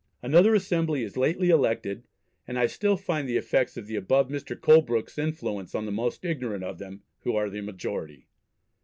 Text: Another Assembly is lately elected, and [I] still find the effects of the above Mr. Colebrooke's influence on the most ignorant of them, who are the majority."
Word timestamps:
Another 0.23 0.55
Assembly 0.55 1.03
is 1.03 1.15
lately 1.15 1.51
elected, 1.51 2.01
and 2.47 2.57
[I] 2.57 2.65
still 2.65 2.97
find 2.97 3.29
the 3.29 3.37
effects 3.37 3.77
of 3.77 3.85
the 3.85 3.97
above 3.97 4.29
Mr. 4.29 4.59
Colebrooke's 4.59 5.19
influence 5.19 5.75
on 5.75 5.85
the 5.85 5.91
most 5.91 6.25
ignorant 6.25 6.63
of 6.63 6.79
them, 6.79 7.03
who 7.19 7.35
are 7.35 7.51
the 7.51 7.61
majority." 7.61 8.27